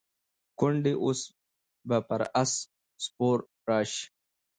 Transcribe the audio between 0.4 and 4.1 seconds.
ګوندي اوس به پر آس سپور راشي.